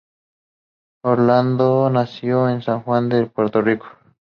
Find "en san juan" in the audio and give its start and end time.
2.49-3.07